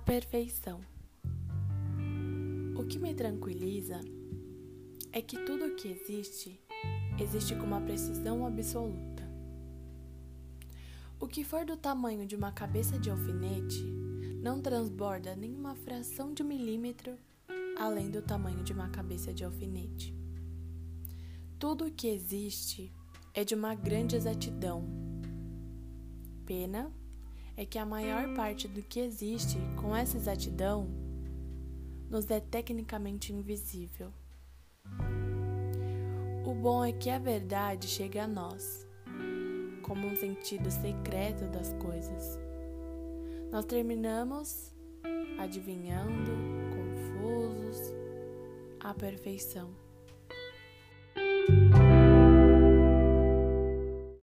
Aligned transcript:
perfeição. 0.00 0.80
O 2.76 2.84
que 2.84 2.98
me 2.98 3.14
tranquiliza 3.14 4.00
é 5.12 5.22
que 5.22 5.38
tudo 5.44 5.66
o 5.66 5.76
que 5.76 5.86
existe, 5.86 6.60
existe 7.20 7.54
com 7.54 7.62
uma 7.62 7.80
precisão 7.80 8.44
absoluta. 8.44 9.22
O 11.20 11.28
que 11.28 11.44
for 11.44 11.64
do 11.64 11.76
tamanho 11.76 12.26
de 12.26 12.34
uma 12.34 12.50
cabeça 12.50 12.98
de 12.98 13.10
alfinete 13.10 13.84
não 14.42 14.60
transborda 14.60 15.36
nenhuma 15.36 15.76
fração 15.76 16.34
de 16.34 16.42
milímetro 16.42 17.16
além 17.78 18.10
do 18.10 18.22
tamanho 18.22 18.64
de 18.64 18.72
uma 18.72 18.88
cabeça 18.88 19.32
de 19.32 19.44
alfinete. 19.44 20.14
Tudo 21.58 21.86
o 21.86 21.90
que 21.90 22.08
existe 22.08 22.92
é 23.32 23.44
de 23.44 23.54
uma 23.54 23.74
grande 23.74 24.16
exatidão. 24.16 24.84
Pena 26.44 26.90
é 27.56 27.64
que 27.64 27.78
a 27.78 27.86
maior 27.86 28.34
parte 28.34 28.68
do 28.68 28.82
que 28.82 29.00
existe 29.00 29.56
com 29.80 29.96
essa 29.96 30.16
exatidão 30.16 30.86
nos 32.10 32.30
é 32.30 32.38
tecnicamente 32.38 33.32
invisível. 33.32 34.12
O 36.44 36.54
bom 36.54 36.84
é 36.84 36.92
que 36.92 37.10
a 37.10 37.18
verdade 37.18 37.88
chega 37.88 38.24
a 38.24 38.28
nós, 38.28 38.86
como 39.82 40.06
um 40.06 40.14
sentido 40.14 40.70
secreto 40.70 41.44
das 41.46 41.72
coisas. 41.74 42.38
Nós 43.50 43.64
terminamos 43.64 44.72
adivinhando, 45.38 46.30
confusos, 46.70 47.92
a 48.80 48.94
perfeição. 48.94 49.85